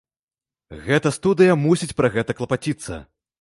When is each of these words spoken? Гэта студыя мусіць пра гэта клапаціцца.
Гэта 0.87 1.11
студыя 1.17 1.59
мусіць 1.67 1.91
пра 2.01 2.11
гэта 2.17 2.37
клапаціцца. 2.41 3.01